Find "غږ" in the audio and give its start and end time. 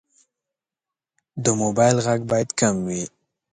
2.05-2.19